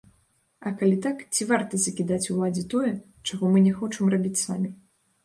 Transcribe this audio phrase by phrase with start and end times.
[0.69, 2.95] І калі так, ці варта закідаць уладзе тое,
[3.29, 4.73] чаго мы не хочам рабіць самі?